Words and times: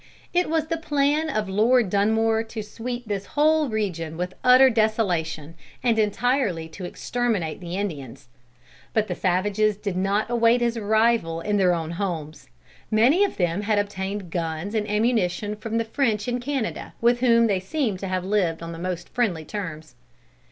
It 0.33 0.49
was 0.49 0.65
the 0.65 0.77
plan 0.77 1.29
of 1.29 1.47
Lord 1.47 1.87
Dunmore 1.91 2.41
to 2.45 2.63
sweep 2.63 3.05
this 3.05 3.27
whole 3.37 3.69
region 3.69 4.17
with 4.17 4.33
utter 4.43 4.71
desolation, 4.71 5.53
and 5.83 5.99
entirely 5.99 6.67
to 6.69 6.85
exterminate 6.85 7.59
the 7.61 7.75
Indians. 7.75 8.27
But 8.93 9.07
the 9.07 9.13
savages 9.13 9.77
did 9.77 9.95
not 9.95 10.27
await 10.27 10.59
his 10.59 10.75
arrival 10.75 11.39
in 11.39 11.57
their 11.57 11.75
own 11.75 11.91
homes. 11.91 12.49
Many 12.89 13.23
of 13.23 13.37
them 13.37 13.61
had 13.61 13.77
obtained 13.77 14.31
guns 14.31 14.73
and 14.73 14.89
ammunition 14.89 15.55
from 15.55 15.77
the 15.77 15.85
French 15.85 16.27
in 16.27 16.39
Canada, 16.39 16.95
with 16.99 17.19
whom 17.19 17.45
they 17.45 17.59
seem 17.59 17.97
to 17.97 18.07
have 18.07 18.25
lived 18.25 18.63
on 18.63 18.71
the 18.71 18.79
most 18.79 19.07
friendly 19.09 19.45
terms. 19.45 19.93